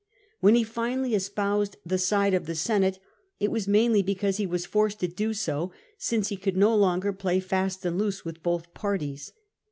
[0.39, 2.97] When he finally espoused the side of the Senate,
[3.39, 7.13] it was mainly because he was forced to do so, since he could no longer
[7.13, 9.31] play fast and loose with both parties.